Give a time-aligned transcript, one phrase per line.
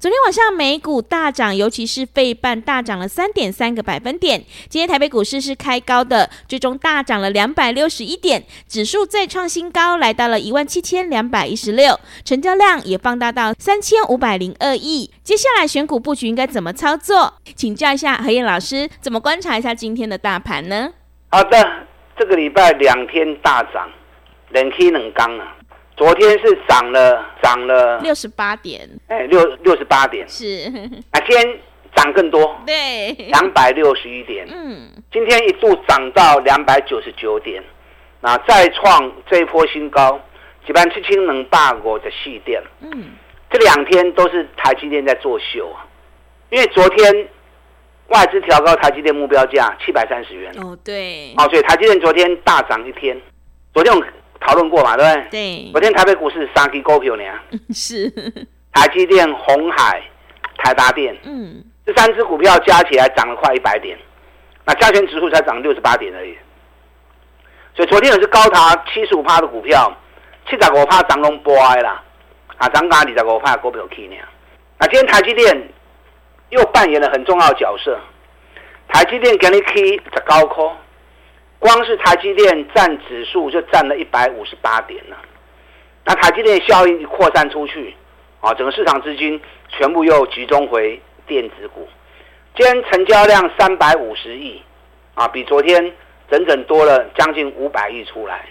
[0.00, 4.44] 昨天晚上美股大涨，尤其是费半大涨了三点三个百分点。
[4.68, 15.10] 今天台北股市是开高的，最终大涨了两百六十一点，指数再创新高，来到了一万七千两百一十六，成交量也放大到三千五百零二亿。
[15.24, 17.34] 接下来选股布局应该怎么操作？
[17.56, 20.92] 请教一下何燕老师，怎么观察一下今天的大盘呢？
[21.30, 21.68] 好的，
[22.16, 23.90] 这个礼拜两天大涨，
[24.50, 25.56] 冷气冷刚啊。
[25.98, 30.70] 昨天是涨了，涨了六十八点，哎，六六十八点是。
[31.10, 31.58] 啊今天
[31.96, 34.46] 涨更多，对，两百六十一点。
[34.48, 37.60] 嗯，今天一度涨到两百九十九点，
[38.20, 40.20] 那再创这一波新高，
[40.68, 42.62] 一万七千两百五十四点。
[42.80, 43.10] 嗯，
[43.50, 45.82] 这两天都是台积电在作秀啊，
[46.50, 47.28] 因为昨天
[48.06, 50.52] 外资调高台积电目标价七百三十元。
[50.58, 53.20] 哦，对，哦，所以台积电昨天大涨一天，
[53.74, 54.00] 昨天我。
[54.40, 55.28] 讨论过嘛，对不对？
[55.30, 55.72] 对。
[55.72, 57.24] 昨天台北股市三只股票呢，
[57.74, 58.10] 是
[58.72, 60.02] 台积电、红海、
[60.58, 63.98] 台达电，嗯，这三只股票加起来涨了快一百点，
[64.64, 66.36] 那加权指数才涨六十八点而已。
[67.74, 69.92] 所以昨天也是高达七十五趴的股票，
[70.48, 72.02] 七十五趴涨龙波哀啦，
[72.56, 74.16] 啊，涨价二十五趴股票去呢。
[74.78, 75.68] 那今天台积电
[76.50, 77.98] 又扮演了很重要的角色，
[78.88, 80.72] 台积电给你 K 十高科。
[81.58, 85.16] 光是台积电占指数就占了一百五十八点了，
[86.04, 87.94] 那台积电效应扩散出去，
[88.40, 91.88] 啊，整个市场资金全部又集中回电子股。
[92.54, 94.62] 今天成交量三百五十亿，
[95.14, 95.92] 啊，比昨天
[96.30, 98.46] 整整多了将近五百亿出来。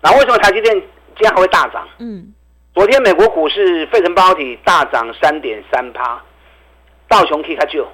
[0.00, 1.88] 那为什么台积电今天还会大涨？
[1.98, 2.32] 嗯，
[2.74, 6.22] 昨天美国股市费城半导体大涨三点三趴，
[7.08, 7.86] 道琼斯它就。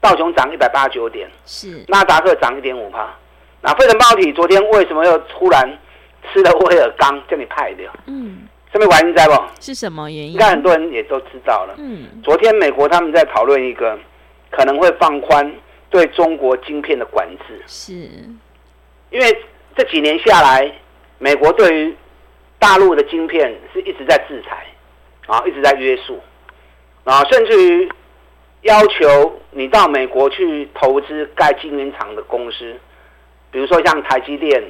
[0.00, 3.08] 道琼涨一百八十九点，是纳达克涨一点五趴。
[3.60, 5.78] 那费城半导体昨天为什么又突然
[6.32, 7.92] 吃了威尔刚叫你派掉？
[8.06, 9.34] 嗯，什么原因在不？
[9.60, 10.32] 是什么原因？
[10.32, 11.74] 应该很多人也都知道了。
[11.76, 13.98] 嗯，昨天美国他们在讨论一个
[14.50, 15.52] 可能会放宽
[15.90, 17.92] 对中国晶片的管制，是
[19.10, 19.44] 因为
[19.76, 20.72] 这几年下来，
[21.18, 21.94] 美国对于
[22.58, 24.66] 大陆的晶片是一直在制裁，
[25.26, 26.18] 啊，一直在约束，
[27.04, 27.92] 啊，甚至于。
[28.62, 32.76] 要求你到美国去投资盖晶圆厂的公司，
[33.50, 34.62] 比如说像台积电，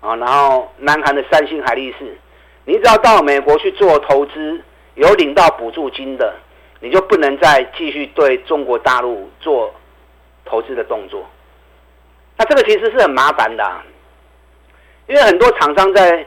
[0.00, 2.16] 啊，然后南韩的三星、海力士，
[2.64, 4.60] 你只要到美国去做投资，
[4.94, 6.34] 有领到补助金的，
[6.78, 9.74] 你就不能再继续对中国大陆做
[10.44, 11.28] 投资的动作。
[12.36, 13.82] 那这个其实是很麻烦的，
[15.08, 16.24] 因为很多厂商在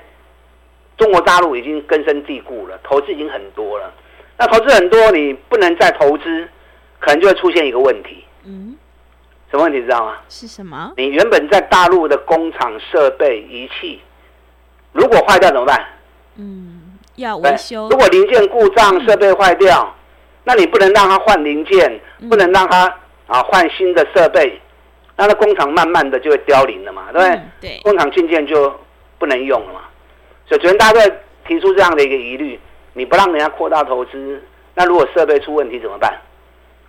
[0.98, 3.94] 中国大陆已经根深蒂固了，投资已经很多了。
[4.38, 6.50] 那投资很多，你不能再投资。
[7.00, 8.76] 可能就会出现一个问题，嗯，
[9.52, 10.18] 什么问题知道吗？
[10.30, 10.92] 是什么？
[10.98, 14.02] 你原本在大陆的工厂设备仪器，
[14.92, 15.86] 如果坏掉怎么办？
[16.36, 17.90] 嗯，要维修。
[17.90, 19.94] 如果零件故障，设备坏掉，嗯，
[20.46, 22.00] 那你不能让它换零件，
[22.30, 22.94] 不能让它
[23.28, 24.60] 啊换新的设备，
[25.16, 27.30] 那那工厂慢慢的就会凋零了嘛，对不对？
[27.30, 28.74] 嗯，对，工厂渐渐就
[29.18, 29.82] 不能用了嘛。
[30.48, 32.60] 所以昨天大家在提出这样的一个疑虑，
[32.94, 34.42] 你不让人家扩大投资，
[34.76, 36.22] 那如果设备出问题怎么办？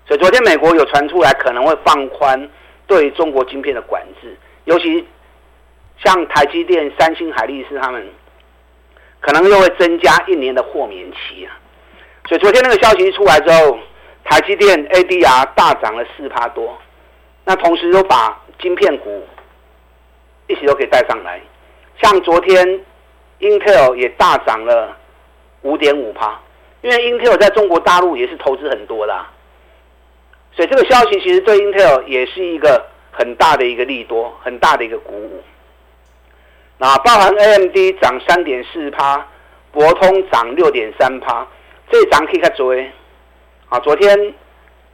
[0.08, 2.48] 所以昨天美国有传出来可能会放宽
[2.86, 5.06] 对中国晶片的管制，尤其
[6.02, 8.08] 像台积电、三星、海力士他们，
[9.20, 11.52] 可能又会增加一年的豁免期啊。
[12.26, 13.78] 所以昨天那个消息一出来之后，
[14.24, 16.78] 台积电 ADR 大涨了四趴多，
[17.44, 19.22] 那同时又把晶片股
[20.46, 21.38] 一起都给带上来，
[22.00, 22.80] 像昨天
[23.40, 24.96] Intel 也大涨了
[25.60, 26.40] 五点五趴，
[26.80, 29.26] 因为 Intel 在中国大陆也是投资很多的。
[30.52, 35.40] 所以这个消息其实对 Intel 也是一个很大的一个利多，很大的一个鼓舞。
[36.78, 39.24] 那包含 AMD 涨三点四趴，
[39.72, 41.46] 博通涨六点三趴，
[41.90, 42.92] 这涨可以看昨天。
[43.68, 44.34] 啊，昨天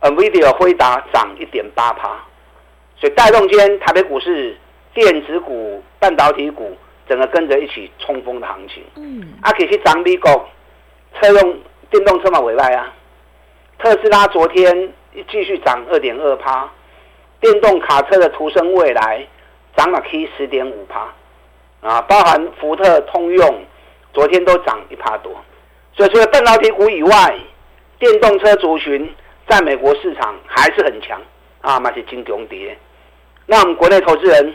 [0.00, 2.08] NVIDIA 辉达涨一点八趴，
[2.98, 4.56] 所以带动今天台北股市
[4.92, 6.76] 电子股、半导体股
[7.08, 8.82] 整个跟着一起冲锋的行情。
[8.96, 10.48] 嗯，啊，可以去涨美国
[11.20, 11.58] 车用
[11.90, 12.92] 电动车嘛，委外啊，
[13.78, 14.92] 特斯拉昨天。
[15.28, 16.70] 继续涨二点二趴，
[17.40, 19.26] 电动卡车的途胜未来
[19.76, 21.12] 涨了 K 十点五趴，
[21.80, 23.64] 啊，包含福特、通用，
[24.12, 25.32] 昨天都涨一趴多。
[25.96, 27.38] 所以除了半导体股以外，
[27.98, 29.08] 电动车族群
[29.48, 31.20] 在美国市场还是很强
[31.60, 32.76] 啊，那些金融跌。
[33.46, 34.54] 那我们国内投资人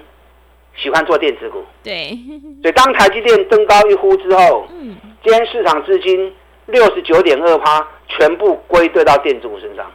[0.76, 2.18] 喜欢做电子股，对。
[2.62, 6.36] 所以当台积电登高一呼之后，嗯，今天市场资金
[6.66, 9.90] 六十九点二趴，全部归队到电子股身上。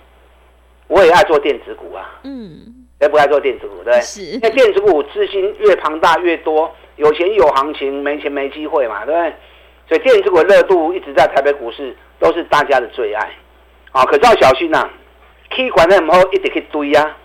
[0.86, 3.82] 我也爱做电子股啊，嗯，也不爱做电子股？
[3.82, 4.22] 对，是。
[4.22, 9.32] 因为电子股资金越庞大越多，有钱有行情，没钱没机会嘛，对不对？
[9.88, 13.30] 所以电子股的热度一直在台北股市都是大家的最爱。
[13.92, 14.88] 啊，可是要小心呐
[15.50, 17.16] ，K 管的时候一直去堆啊。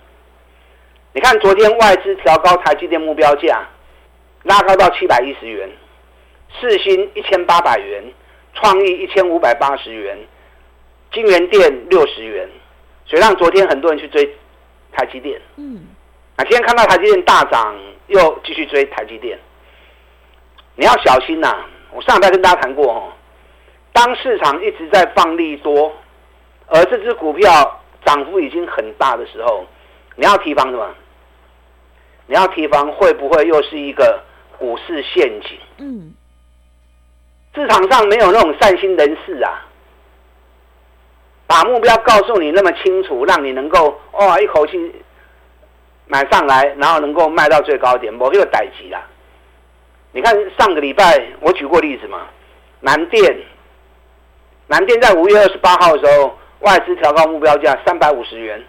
[1.13, 3.67] 你看昨天外资调高台积电目标价，
[4.43, 5.69] 拉高到七百一十元，
[6.59, 8.03] 四星一千八百元，
[8.53, 10.17] 创意一千五百八十元，
[11.11, 12.47] 晶圆店六十元。
[13.09, 14.23] 所以让昨天很多人去追
[14.91, 15.87] 台积电，嗯，
[16.35, 17.75] 啊，今天看到台积电大涨，
[18.05, 19.35] 又继续追台积电，
[20.75, 21.65] 你要小心呐、啊！
[21.91, 23.11] 我上礼拜跟大家谈过哦，
[23.91, 25.91] 当市场一直在放利多，
[26.67, 29.65] 而这只股票涨幅已经很大的时候，
[30.15, 30.87] 你要提防什么？
[32.27, 34.23] 你要提防会不会又是一个
[34.59, 35.57] 股市陷阱？
[35.79, 36.13] 嗯，
[37.55, 39.65] 市场上没有那种善心人士啊。
[41.49, 45.03] 把目标告诉你那么清楚，让你能够、哦、一口气
[46.05, 49.03] 买上来，然后能够卖到最高点，我就逮急了。
[50.11, 52.27] 你看上个礼拜我举过例子嘛，
[52.81, 53.35] 南电，
[54.67, 58.63] 南电在五月二十八号的时候，外资调高目标价三百五十元，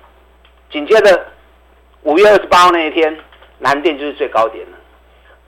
[0.70, 1.26] 紧接着
[2.04, 3.14] 五月二十八号那一天，
[3.58, 4.78] 南电就是最高点了。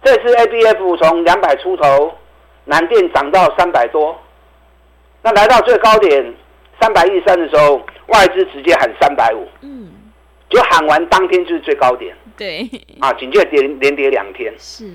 [0.05, 2.13] 这次 ABF 从两百出头，
[2.67, 4.21] 南电涨到三百多，
[5.23, 6.35] 那来到最高点。
[6.83, 9.89] 三百一十三的时候，外资直接喊三百五，嗯，
[10.51, 12.69] 就喊完当天就是最高点，对，
[12.99, 14.91] 啊，紧接着跌连跌两天，是，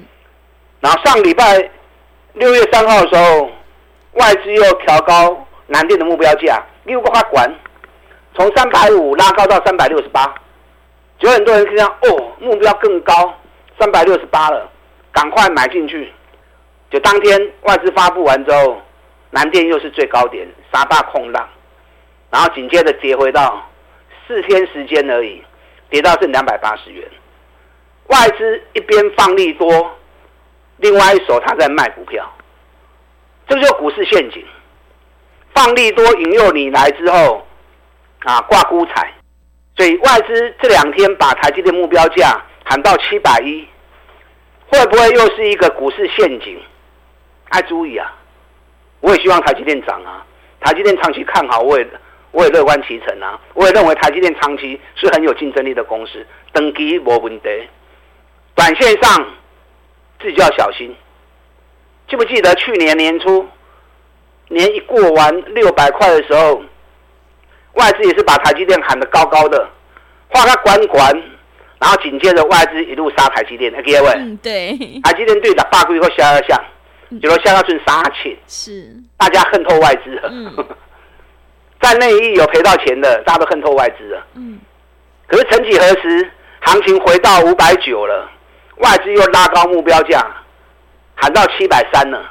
[0.82, 1.58] 然后上礼拜
[2.34, 3.50] 六月三号的时候，
[4.16, 7.50] 外资又调高南电的目标价，六个花管，
[8.36, 10.36] 从三百五拉高到三百六十八，
[11.20, 13.34] 就很多人听到哦，目标更高，
[13.80, 14.70] 三百六十八了，
[15.14, 16.12] 赶快买进去，
[16.92, 18.76] 就当天外资发布完之后，
[19.32, 21.48] 南电又是最高点，杀大空浪。
[22.38, 23.68] 然后紧接着跌回到
[24.28, 25.44] 四天时间而已，
[25.90, 27.04] 跌到剩两百八十元。
[28.10, 29.68] 外资一边放利多，
[30.76, 32.32] 另外一手他在卖股票，
[33.48, 34.46] 这就股市陷阱。
[35.56, 37.44] 放利多引诱你来之后，
[38.20, 39.12] 啊挂孤彩，
[39.76, 43.68] 所以外资这两天把台积电目标价喊到七百一，
[44.68, 46.62] 会不会又是一个股市陷阱？
[47.52, 48.14] 要注意啊！
[49.00, 50.24] 我也希望台积电涨啊，
[50.60, 51.88] 台积电长期看好，我也。
[52.32, 53.40] 我也乐观其成啊！
[53.54, 57.50] 我也认为台积电长期是很有竞争力的公司，登基没问题。
[58.54, 59.26] 短线上
[60.22, 60.96] 自己就要小心。
[62.10, 63.46] 记不记得去年年初，
[64.50, 66.62] 年一过完六百块的时候，
[67.74, 69.68] 外资也是把台积电喊得高高的，
[70.30, 71.24] 画个管管，
[71.80, 76.64] 然后紧接着外资一路杀台积电，各位，嗯，对，台积电对的八股以后下下下，
[77.22, 80.30] 结果下到剩杀钱，是大家恨透外资了。
[80.32, 80.68] 嗯
[81.80, 84.26] 在内衣有赔到钱的，大家都恨透外资了。
[84.34, 84.60] 嗯，
[85.28, 86.32] 可是曾几何时，
[86.62, 88.30] 行情回到五百九了，
[88.78, 90.26] 外资又拉高目标价，
[91.16, 92.30] 喊到七百三了，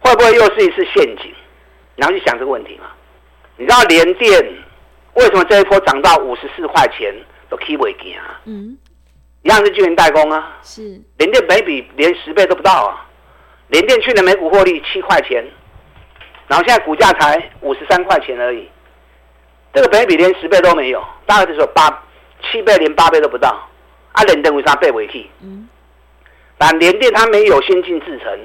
[0.00, 1.32] 会不会又是一次陷阱？
[1.96, 2.86] 然后去想这个问题嘛？
[3.56, 4.42] 你知道联电
[5.14, 7.14] 为什么这一波涨到五十四块钱
[7.50, 8.40] 都 keep 不住啊？
[8.46, 8.78] 嗯，
[9.42, 10.56] 一样是晶圆代工啊。
[10.62, 13.06] 是联电每笔连十倍都不到啊。
[13.68, 15.44] 联电去年每股获利七块钱。
[16.50, 18.68] 然后现在股价才五十三块钱而已，
[19.72, 21.88] 这个本益比连十倍都没有，大概就是八
[22.42, 23.68] 七倍，连八倍都不到。
[24.10, 25.30] 啊，联电为啥倍为 K？
[25.42, 25.68] 嗯，
[26.58, 28.36] 但联电它没有先进制程，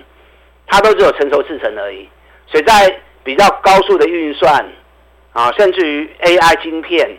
[0.67, 2.07] 它都只有成熟制程而已。
[2.45, 4.63] 所以在比较高速的运算
[5.33, 7.09] 啊，甚至于 AI 晶片，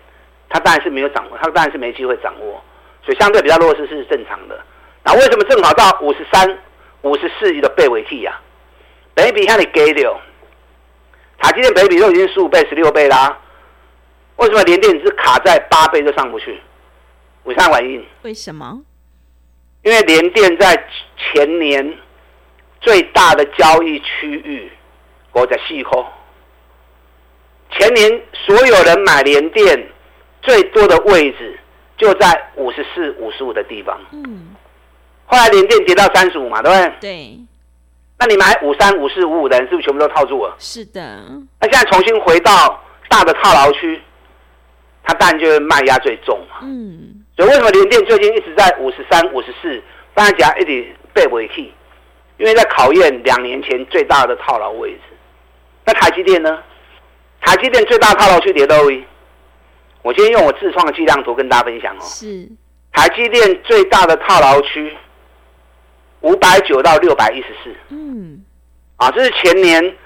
[0.49, 2.63] 它当然是没有掌握，它当然是没机会掌握。
[3.05, 4.57] 所以相对比较弱势是正常的。
[5.03, 6.59] 那为什么正好到五十三、
[7.03, 8.39] 五十四亿的倍为 K 呀？
[9.15, 10.21] 本益比向你给了。
[11.39, 13.41] 台积电本益比都已经十五倍、十六倍啦，啊，
[14.37, 16.59] 为什么联电只卡在八倍都上不去？
[17.45, 18.05] 为啥原因？
[18.23, 18.83] 为什么？
[19.83, 20.75] 因为联电在
[21.17, 21.97] 前年
[22.81, 24.71] 最大的交易区域，
[25.33, 26.05] 我在细口。
[27.71, 29.89] 前年所有人买联电
[30.43, 31.59] 最多的位置
[31.97, 34.01] 就在五十四、五十五的地方。
[34.13, 34.57] 嗯。
[35.27, 36.93] 后来联电跌到三十五嘛，对不对？
[37.01, 37.39] 对。
[38.19, 40.55] 那你买五三五四五五的人是不是全部都套住了？
[40.59, 41.01] 是的。
[41.61, 44.01] 那现在重新回到大的套牢区，
[45.03, 46.61] 它当然就是卖压最重嘛。
[46.63, 47.25] 嗯。
[47.37, 49.83] 所以为什么联电最近一直在五十三、五十四，
[50.15, 51.73] 大家一直背不起？
[52.39, 55.01] 因为在考验两年前最大的套牢位置。
[55.85, 56.59] 那台积电呢？
[57.41, 59.05] 台积电最大套牢区跌到位。
[60.03, 62.01] 我今天用我自创的计量图跟大家分享哦。
[62.03, 62.49] 是。
[62.93, 64.97] 台积电最大的套牢区，
[66.21, 67.75] 五百九到六百一十四。
[67.91, 68.45] 嗯。
[68.97, 69.97] 啊，这是前年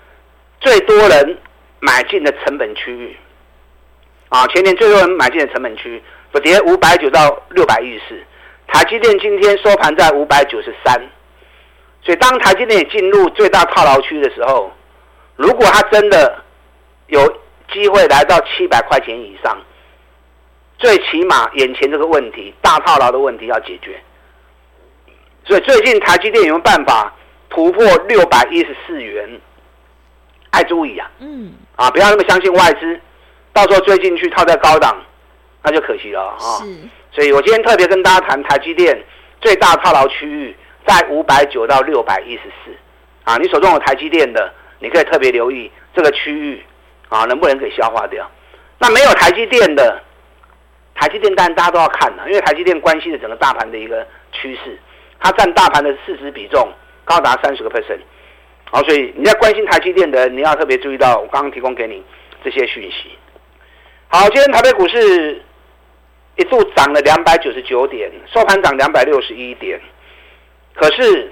[0.61, 1.38] 最多人
[1.81, 3.17] 买进的成本区域。
[4.29, 6.02] 啊，前年最多人买进的成本区。
[6.33, 8.23] 不跌五百九到六百一十四，
[8.69, 10.95] 台积电今天收盘在五百九十三，
[12.05, 14.71] 所以当台积电进入最大套牢区的时候，
[15.35, 16.40] 如果它真的
[17.09, 17.26] 有
[17.73, 19.61] 机会来到七百块钱以上，
[20.79, 24.00] 最起码眼前这个问题大套牢的问题要解决。
[25.50, 27.12] 所以最近台积电有没有办法
[27.49, 29.40] 突破六百一十四元？
[30.50, 33.00] 爱注意啊，嗯，啊，不要那么相信外资，
[33.52, 34.97] 到时候追进去套在高档。
[35.62, 36.38] 那就可惜了啊！
[36.62, 36.64] 是，
[37.11, 38.97] 所以我今天特别跟大家谈台积电
[39.40, 42.71] 最大套牢区域在五百九到六百一十四
[43.25, 46.64] 啊，你手中有台积电的，你可以特别留意这个区域
[47.09, 48.30] 啊，能不能给消化掉？
[48.78, 50.00] 那没有台积电的，
[50.95, 54.78] 台积电当然大家都要看了，因为台积电关系的整个大盘的一个趋势，
[55.21, 56.69] 它占大盘的市值比重
[57.05, 58.00] 高达三十个 percent，
[58.71, 62.03] 好，所以你在关心台积电的，你要特别注意到我刚刚提供给你
[62.43, 63.11] 这些讯息。
[64.09, 65.43] 好，今天台北股市。
[66.37, 69.79] 一度涨了两百九十九点，收盘涨两百六十一点。
[70.75, 71.31] 可是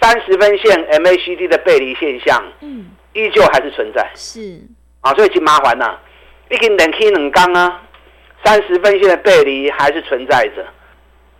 [0.00, 4.08] 三十分线 MACD 的背离现象，嗯，依旧还是存在。
[4.14, 4.62] 是
[5.02, 5.98] 啊，所以挺麻烦呐。
[6.48, 7.82] 已经冷 K 冷刚啊，
[8.42, 10.64] 三十分线的背离还是存在着。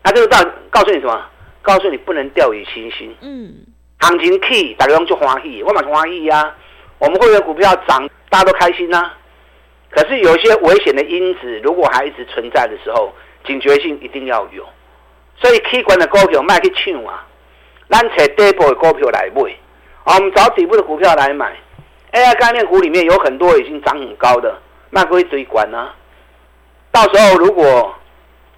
[0.03, 0.39] 那这个告
[0.71, 1.27] 告诉你什么？
[1.63, 3.15] 告诉你不能掉以轻心。
[3.21, 3.55] 嗯，
[3.99, 6.55] 行情 K 大家用就欢喜，我蛮欢喜呀。
[6.99, 9.15] 我们会员股票涨，大家都开心呐、啊。
[9.91, 13.13] 可是有一些危险的因子，如果还一直存在的时候，
[13.45, 14.67] 警觉性一定要有。
[15.37, 17.27] 所以，K 管的股票卖去抢啊，
[17.91, 19.43] 咱找底部的股票来买。
[20.05, 21.55] 啊，我们找底部的股票来买。
[22.13, 25.95] AI 概念股里面有很多已经涨很高的，卖过一堆管啊。
[26.91, 27.95] 到时候如果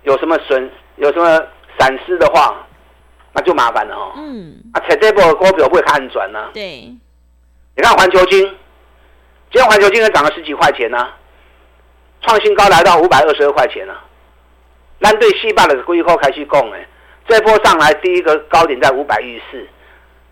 [0.04, 0.70] 有什么损、
[1.02, 1.46] 有什么
[1.78, 2.64] 闪失的话，
[3.32, 4.12] 那就麻烦了哦。
[4.16, 4.54] 嗯。
[4.72, 6.48] 啊，找底部的股票会看转呢。
[6.54, 6.94] 对。
[7.74, 8.40] 你看环球金，
[9.50, 11.18] 今天环球金也涨了十几块钱呢、啊。
[12.20, 14.00] 创新高来到五百二十二块钱了，
[15.00, 16.86] 蓝对细霸的龟壳开始供哎，
[17.26, 19.68] 这波上来第一个高点在五百一十四，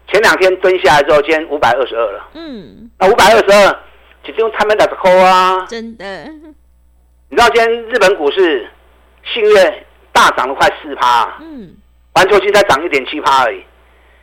[0.06, 2.28] 前两天蹲下来之后，今天五百二十二了。
[2.34, 3.76] 嗯，那五百二十二，
[4.24, 6.24] 其中他们的抠啊，真的。
[7.28, 8.68] 你知道今天日本股市
[9.24, 9.86] 信越
[10.20, 11.74] 大涨了快四趴，嗯，
[12.12, 13.64] 环球金才涨一点七趴而已，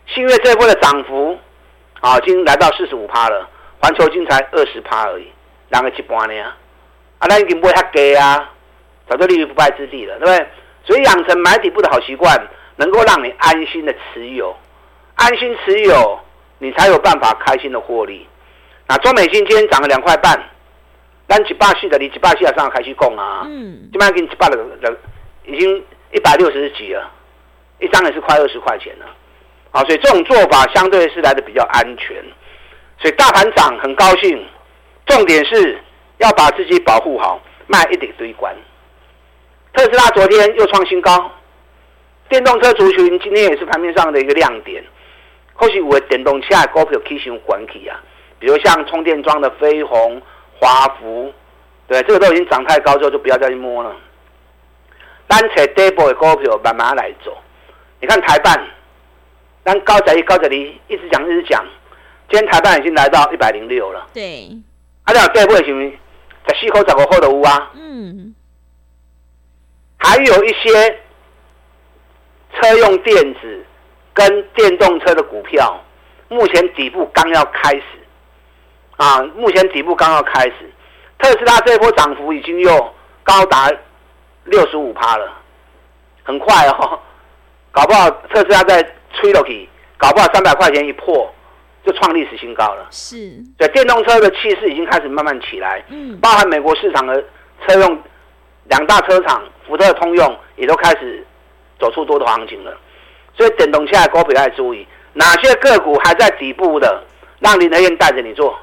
[0.05, 1.35] 信越这一波的涨幅
[2.01, 3.49] 啊，已经来到四十五趴了，
[3.81, 5.27] 环球金才二十趴而已，
[5.69, 6.39] 两个一半呢。
[7.17, 8.47] 啊，那已经不会太低啊，
[9.09, 10.47] 早就立于不败之地了，对不对？
[10.85, 14.55] 所以养成买底部的好习惯，能够让你安心的持有，
[15.15, 16.19] 安心持有，
[16.59, 18.27] 你才有办法开心的获利。
[18.87, 20.39] 那中美金今天涨了两块半，
[21.27, 24.95] 咱一百四的，你一百四啊上开始供啊，嗯，基本上给你一百的的，
[25.47, 27.11] 已经一百六十几了，
[27.79, 29.05] 一张也是快二十块钱了。
[29.71, 32.15] 好，所以这种做法相对是来的比较安全。
[32.99, 34.45] 所以大盘涨很高兴，
[35.07, 35.79] 重点是。
[36.19, 38.51] 要把自己保护好，卖一点堆关。
[39.71, 41.31] 特斯拉昨天又创新高，
[42.27, 44.83] 电动车族群今天也是盘面上的一个亮点。
[45.53, 48.01] 或许我电动车股票可以选管起啊，
[48.39, 50.19] 比如像充电桩的飞鸿、
[50.59, 51.31] 华福，
[51.87, 53.95] 对，这个都已经涨太高之后，就不要再去摸了。
[55.27, 57.37] 单扯底部的股票慢慢来做。
[57.99, 58.59] 你看台半，
[59.63, 61.65] 单高在一高在一，一直讲一直讲，
[62.29, 64.07] 今天台办已经来到一百零六了。
[64.13, 64.49] 对，
[65.03, 65.97] 啊，这底部行不行？
[66.47, 68.33] 在西口找个货的有啊，嗯，
[69.97, 70.99] 还有一些
[72.53, 73.65] 车用电子
[74.13, 75.83] 跟电动车的股票，
[76.29, 77.83] 目前底部刚要开始，
[78.95, 80.71] 啊，目前底部刚要开始，
[81.17, 82.93] 特斯拉这一波涨幅已经又
[83.23, 83.69] 高达
[84.47, 85.31] 六十五趴了，
[86.23, 86.99] 很快哦，
[87.71, 91.31] 搞不好特斯拉在吹落去，搞不好三百块钱一破。
[91.85, 93.15] 就创历史新高了，是，
[93.57, 97.23] 对，电动车的气势已经开始慢慢起来，嗯，包含美国市场的
[97.65, 98.03] 车用
[98.65, 101.25] 两大车厂，福特、通用也都开始
[101.79, 102.77] 走出多头行情了，
[103.37, 107.01] 所以等动车的股票要注意，哪些个股还在底部的，
[107.39, 108.59] 让林德燕带着你做，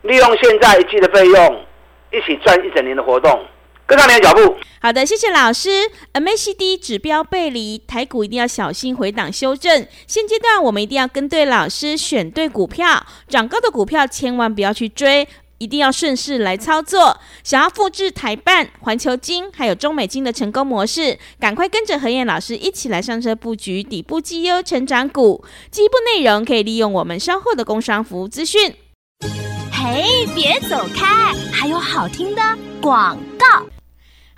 [0.00, 1.64] 利用现在一季的费用，
[2.10, 3.44] 一起赚一整年的活动。
[3.90, 4.56] 跟上你的脚步。
[4.80, 5.90] 好的，谢谢老师。
[6.14, 9.86] MACD 指标背离，台股一定要小心回档修正。
[10.06, 15.26] 现阶段我们一定要跟对老师，选对股票，涨高的股票千万不要去追。
[15.58, 17.18] 一定要顺势来操作。
[17.44, 25.44] 想要复制台办、环球金还有中美金的成功模式，赶快跟着何燕老师一起来上车布局底部绩优成长股。
[25.70, 28.74] 进一步内容可以利用我们稍后的工商服务资讯。
[29.70, 32.40] 嘿，别走开，还有好听的
[32.80, 33.79] 广告。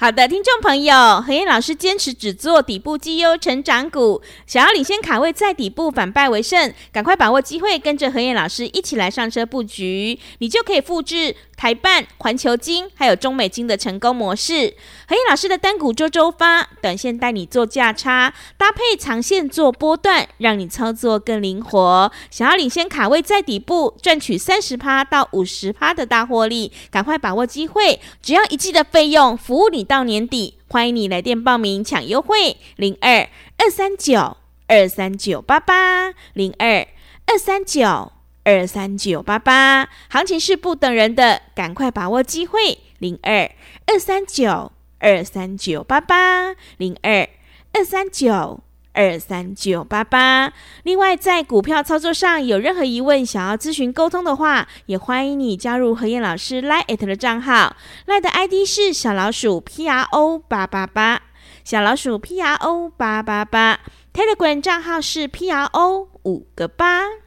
[0.02, 11.36] 好的，听众朋友，何燕老师坚持只做底部绩优成长股，想要领先卡位在底部反败为胜，赶快把握机会，跟着何燕老师一起来上车布局，你就可以复制。
[11.54, 14.74] 台办、环球金还有中美金的成功模式，
[15.06, 22.10] 何燕老师的单股周周发，短线带你做价差，搭配长线做波段，让你操作更灵活。
[22.32, 30.58] 想要领先卡位在底部，赚取三十趴到五十趴的大获利，赶快把握机会，只要一季的费用，服务你到年底。
[30.68, 36.88] 欢迎你来电报名抢优惠，零二二三九二三九八八零二
[37.26, 38.12] 二三九。
[38.44, 42.78] 二三九八八，行情是不等人的，赶快把握机会。
[42.98, 43.48] 零二
[43.86, 47.28] 二三九二三九八八，零二
[47.72, 50.52] 二三九二三九八八。
[50.82, 61.22] 另外，在股票操作上有任何疑问，想要咨询沟通的话，也欢迎你加入何燕老师 Line@ 的账号，Line 的 ID 是小老鼠 P R O 八八八，
[61.64, 63.80] 小老鼠 P R O 八八八。
[64.12, 67.21] Telegram 账号是 P R O 五个八。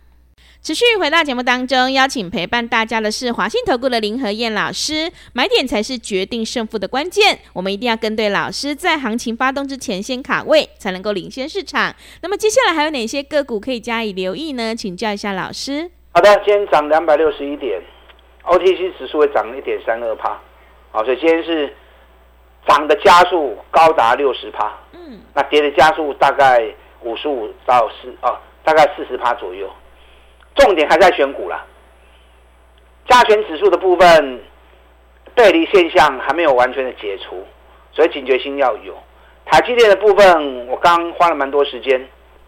[0.66, 5.12] 持续回到节目当中，邀请陪伴大家的是华信投顾的林和燕老师。
[5.32, 11.94] 买点才是决定胜负的关键，我们一定要跟对老师，在行情发动之前先卡位，才能够领先市场。
[12.24, 14.76] 那么接下来还有哪些个股可以加以留意呢？
[14.76, 15.92] 请教一下老师。
[16.16, 17.80] 好的，今天涨两百六十一点
[18.46, 20.42] ，OTC 指数会涨一点三二帕。
[20.92, 21.72] 好，所以今天是
[22.68, 26.60] 涨的加速高达六十帕，嗯，那跌的加速大概
[27.04, 29.72] 五十五到四哦，大概四十帕左右。
[30.56, 31.66] 重点还在选股啦，
[33.08, 34.42] 加权指数的部分，
[35.36, 37.46] 背离现象还没有完全的解除，
[37.92, 38.98] 所以警觉心要有。
[39.46, 42.08] 台积电的部分，我刚花了蛮多时间，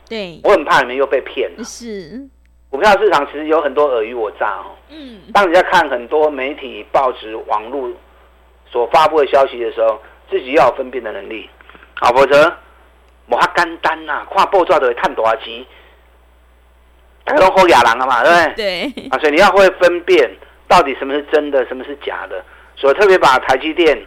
[0.09, 1.63] 对，我很怕你们又被骗了。
[1.63, 2.27] 是，
[2.69, 4.71] 股票市场其实有很多尔虞我诈哦。
[4.89, 7.91] 嗯，当你在看很多媒体、报纸、网络
[8.71, 11.49] 所发布的消息的时候，自己要有分辨的能力，
[11.95, 12.51] 好，否则
[13.27, 15.65] 我还简单呐，看报纸都会赚多少钱。
[17.35, 18.91] 都好哑狼了嘛，对不对？
[18.91, 19.07] 对。
[19.09, 20.29] 啊，所以你要会分辨
[20.67, 22.43] 到底什么是真的，什么是假的。
[22.75, 23.97] 所以特别把台积电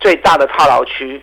[0.00, 1.22] 最大的套牢区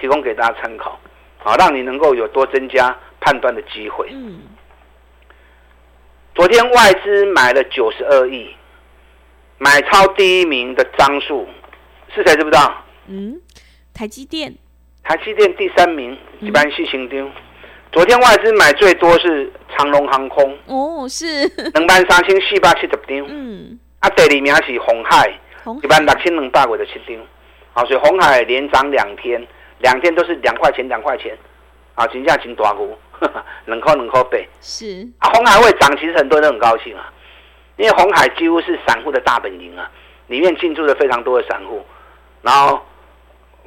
[0.00, 0.98] 提供给大家参考，
[1.38, 4.08] 好，让你能够有多增加判断的机会。
[4.12, 4.40] 嗯。
[6.34, 8.54] 昨天外资买了九十二亿，
[9.58, 11.46] 买超第一名的张数
[12.14, 12.34] 是谁？
[12.36, 12.84] 知不知道？
[13.08, 13.40] 嗯，
[13.92, 14.54] 台积电。
[15.02, 17.30] 台积电第三名，一般是新丁。
[17.90, 23.26] 昨天外资买最多是长龙航空哦，是两万三千四百七十张。
[23.28, 25.26] 嗯，啊，第二名是红海，
[25.82, 27.16] 一万六千两百五十七张。
[27.72, 29.44] 啊，所以红海连涨两天，
[29.78, 31.36] 两天都是两块钱两块钱，
[31.94, 32.96] 啊，金价真大股，
[33.64, 34.38] 两块两块八。
[34.60, 37.10] 是啊，红海会涨，其实很多人都很高兴啊，
[37.76, 39.90] 因为红海几乎是散户的大本营啊，
[40.26, 41.82] 里面进驻了非常多的散户，
[42.42, 42.80] 然后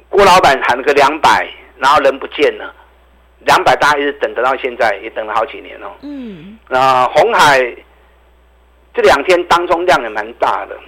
[0.08, 2.72] 郭老板喊了个两百，然后人不见了。
[3.44, 5.90] 两百大一直等等到现在，也等了好几年哦。
[6.02, 7.58] 嗯，那红海
[8.94, 10.78] 这两天当中量也蛮大的。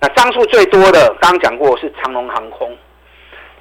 [0.00, 2.76] 那张数最多的，刚刚讲过是长龙航空。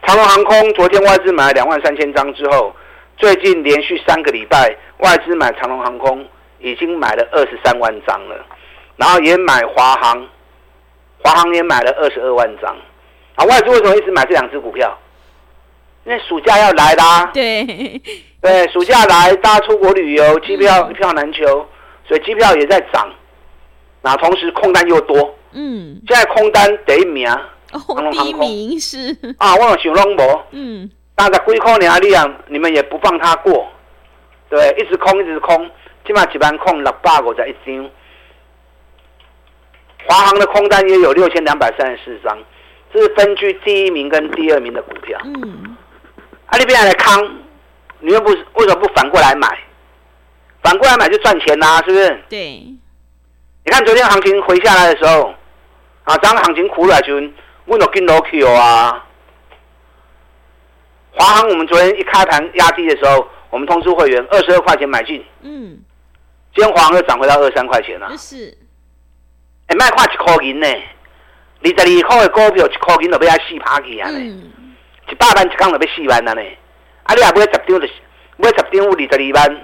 [0.03, 2.75] 长龙航空昨天外资买了两万三千张之后，
[3.17, 6.27] 最近连续三个礼拜外资买长龙航空
[6.59, 8.45] 已经买了二十三万张了，
[8.97, 10.27] 然后也买华航，
[11.23, 12.75] 华航也买了二十二万张。
[13.35, 14.97] 啊，外资为什么一直买这两只股票？
[16.05, 18.01] 因为暑假要来啦，对。
[18.41, 21.67] 对，暑假来，大家出国旅游，机票一票难求，
[22.07, 23.11] 所以机票也在涨。
[24.03, 27.27] 那同时空单又多，嗯，现在空单第一名，
[27.71, 29.17] 哦，第一名是。
[29.39, 33.67] 啊，我有想拢无，嗯，大概几块钱力量，你们也不放他过，
[34.47, 35.67] 对，一直空一直空，
[36.05, 37.89] 起码几万空六百五在一张。
[40.07, 42.37] 华航的空单也有六千两百三十四张，
[42.93, 45.74] 这是分居第一名跟第二名的股票，嗯。
[46.47, 47.21] 啊，那边来康，
[47.99, 49.47] 你又不为什么不反过来买？
[50.61, 52.23] 反过来买就赚钱啦，是不是？
[52.29, 52.39] 对。
[53.63, 55.33] 你看昨天行情回下来的时候，
[56.03, 57.15] 啊，当行情苦了就
[57.65, 59.05] 问到跟楼去啊。
[61.11, 65.23] 华航我们昨天一开盘压低的时候，我们通知会员二十二块钱买进。
[65.41, 65.79] 嗯。
[66.53, 68.15] 今天华航又涨回到二十三块钱了。
[68.17, 68.55] 是。
[69.67, 70.67] 哎，卖快一块银呢？
[71.63, 74.09] 二十二块的股票一块银都被他洗趴去啊！
[74.11, 74.51] 嗯。
[75.09, 76.41] 一百万一缸就要四万了呢，
[77.03, 77.13] 啊！
[77.13, 77.87] 你啊买十张就
[78.37, 79.55] 买十张有二十二万，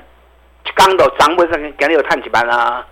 [0.66, 2.86] 一缸就涨，买上今日又赚一万啊！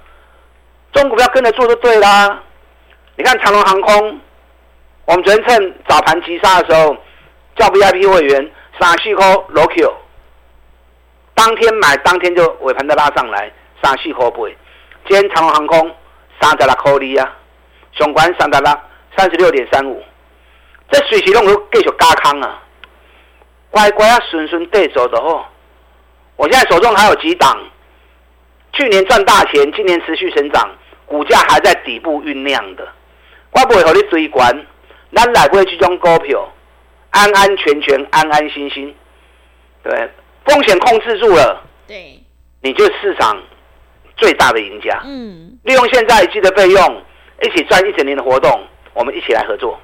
[0.91, 2.41] 中股票跟着做就对啦。
[3.15, 4.19] 你看长隆航空，
[5.05, 6.97] 我们昨天趁早盘急杀的时候，
[7.55, 9.85] 叫 VIP 会员三四块落去，
[11.35, 13.51] 当天买当天就尾盘再拉上来，
[13.83, 14.37] 三四块八。
[15.07, 15.95] 今天长隆航空
[16.41, 17.35] 三十六块二啊，
[17.93, 18.79] 上关三十六，
[19.15, 20.03] 三十六点三五，
[20.91, 22.61] 这随时拢会继续加空啊，
[23.69, 25.45] 乖乖啊顺顺对走的哦。
[26.35, 27.57] 我现在手中还有几档，
[28.73, 30.69] 去年赚大钱，今年持续成长，
[31.05, 32.87] 股价还在底部酝酿的，
[33.51, 34.65] 我不会和你追关，
[35.13, 36.47] 咱来不会去种股票，
[37.11, 38.95] 安安全全、安安心心，
[39.83, 40.09] 对，
[40.45, 42.23] 风险控制住了，对，
[42.61, 43.37] 你就是市场
[44.17, 45.01] 最大的赢家。
[45.03, 47.03] 嗯，利用现在积的费用，
[47.43, 49.79] 一起赚一整年的活动，我们一起来合作。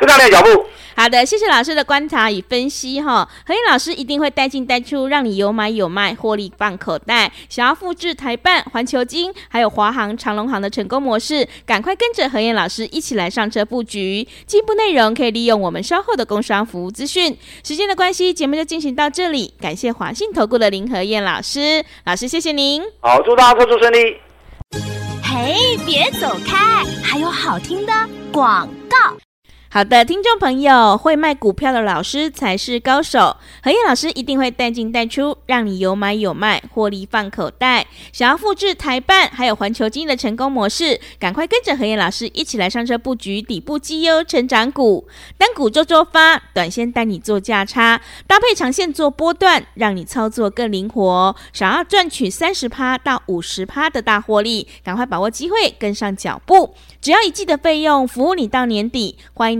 [0.00, 0.66] 跟上你的脚步。
[0.96, 3.26] 好的，谢谢老师的观察与分析哈。
[3.46, 7.32] 何燕老师一定会带进带出，让你有买有卖，获利放口袋。
[7.48, 14.26] 想要复制台办、环球金还有华航、长隆航的成功模式，赶快跟着何燕老师一起来上车布局。
[14.46, 17.34] 进一步内容可以利用我们稍后的工商服务资讯。
[17.64, 19.54] 时间的关系，节目就进行到这里。
[19.58, 22.82] 感谢华信投顾的林何燕老师，老师谢谢您。
[23.00, 24.16] 好，祝大家投资顺利。
[25.22, 27.92] 嘿，别走开，还有好听的
[28.30, 29.16] 广告。
[29.72, 33.36] 好的，听众朋友，会卖股票的老师才是高手。
[33.62, 37.86] 何燕老师一定会带进带出，让你有买有卖，获利放口袋。
[38.12, 45.06] 想要复制台办还有环球晶的成功模式，赶快跟着何燕老师一起来上车布局底部绩优成长股。
[45.38, 51.36] 单股周周发，短线带你做价差，搭配长线做波段，让你操作更灵活。
[51.52, 56.74] 想要赚取三十趴到五十趴的大获利，赶快把握机会，跟上脚步。
[57.00, 59.16] 只要一季的费用，服务你到年底。
[59.32, 59.59] 欢迎